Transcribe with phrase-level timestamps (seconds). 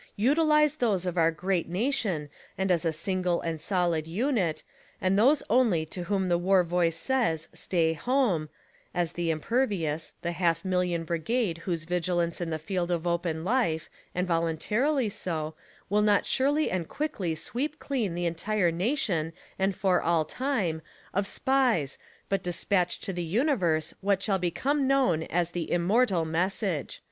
[0.17, 4.63] Utilize those of our great nation and as a single, and solid unit,
[4.99, 8.49] and those only to SPY PROOF AMERICA 11 whom the war voice says "s'tay home"—
[8.95, 13.91] as the impervious, the "half milHon" brigade whose^ vigilence in the field of open life,
[14.15, 15.53] and voluntarily so,
[15.87, 20.81] will not surely and quickly sweep clean the entire nation and for all time,
[21.13, 26.99] of Spies, but despatch to the universe what shall become known as the "Immortal Message."